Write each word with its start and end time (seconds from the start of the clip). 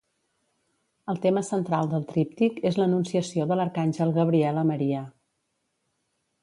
El 1.13 1.19
tema 1.25 1.43
central 1.49 1.91
del 1.91 2.07
tríptic 2.13 2.57
és 2.71 2.81
l'Anunciació 2.81 3.49
de 3.53 3.59
l'arcàngel 3.61 4.17
Gabriel 4.21 4.61
a 4.65 4.69
Maria. 4.75 5.05